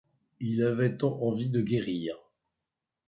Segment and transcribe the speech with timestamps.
[0.39, 2.17] Il avait tant envie de guérir